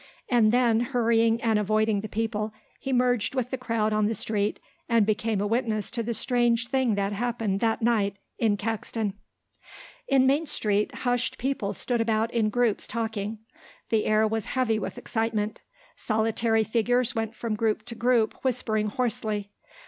[0.29, 4.59] And, then, hurrying and avoiding the people, he merged with the crowd on the street
[4.89, 9.13] and became a witness to the strange thing that happened that night in Caxton.
[10.07, 13.41] In Main Street hushed people stood about in groups talking.
[13.89, 15.61] The air was heavy with excitement.
[15.95, 19.51] Solitary figures went from group to group whispering hoarsely.